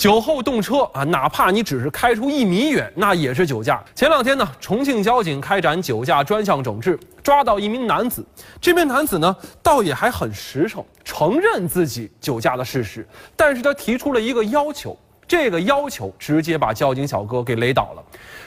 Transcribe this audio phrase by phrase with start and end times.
[0.00, 3.84] 酒后动车啊，哪怕你只是开出一米远，那也是酒驾。
[3.94, 8.24] 前两天呢，重庆交警开展酒驾专项整治，抓到一名男子。
[8.62, 14.96] 这名男子呢，倒也还很实诚，承认自己酒驾的事实，但是他提出了一个要求。
[15.28, 18.02] 这个要求直接把交警小哥给雷倒了。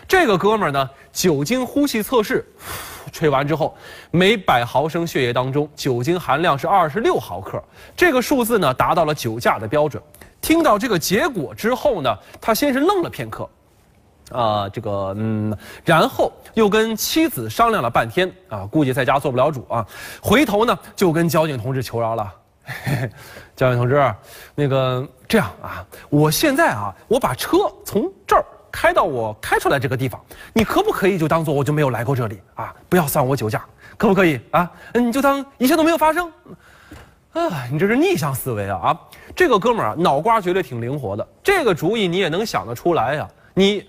[0.08, 2.44] 这个哥们儿呢，酒精呼吸测试，
[3.14, 3.78] 吹完之后，
[4.10, 7.64] 每百毫升血液当中酒精含量是二十六毫克，
[7.96, 10.02] 这个数字呢达到了酒驾的标准。
[10.44, 13.50] 听到这个结果之后呢，他先是愣了片刻，
[14.30, 19.88] 啊，这个嗯，然后又跟妻子商量了半天啊，估计在家做不了主啊，
[20.22, 22.32] 回头呢就跟交警同志求饶了。
[22.66, 23.10] 嘿 嘿
[23.56, 24.14] 交警同志，
[24.54, 30.20] 那个这样啊，我现在啊，我把车从这儿开到我开出来这个地方，
[30.52, 32.76] 你可不可以就当做我就没有来过这里啊？
[32.90, 33.66] 不要算我酒驾，
[33.98, 34.70] 可不可以啊？
[34.94, 36.30] 你就当一切都没有发生。
[37.34, 39.00] 啊，你这是逆向思维啊啊！
[39.36, 43.28] 这个哥们儿啊，脑瓜绝对挺灵活的，这个主意你也能想得出来呀。
[43.54, 43.86] 你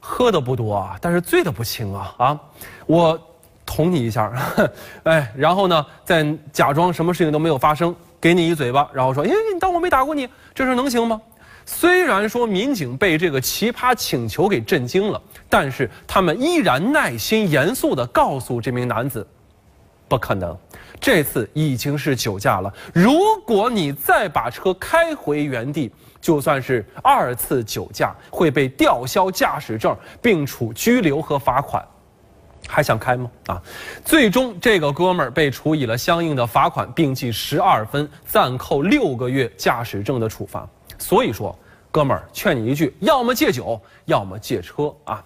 [0.00, 2.40] 喝的不多啊，但是醉的不轻啊啊！
[2.86, 3.18] 我
[3.64, 4.32] 捅你一下，
[5.04, 7.94] 哎，然后呢，再假装什么事情都没有发生。
[8.20, 11.20] 给你一嘴巴，然后说：“哎，你当我没打过你，这事能行吗？”
[11.64, 19.24] 虽然说民警被这个奇葩请求给震惊了，但是他们依然耐心严肃地告诉这名男子
[20.08, 20.56] ：“不可能，
[21.00, 22.72] 这次已经是酒驾了。
[22.92, 31.86] 如果你再把车开回原地，就算是二次酒驾，会被吊销驾驶证，并处拘留和罚款。”
[32.66, 33.30] 还想开吗？
[33.46, 33.62] 啊，
[34.04, 40.68] 最终这个哥们儿被处以了相应的罚款，并记十二分，暂扣六个月驾驶证的处罚。
[40.98, 41.56] 所以说，
[41.90, 45.24] 哥们儿，劝你一句：要么戒酒，要么戒车啊。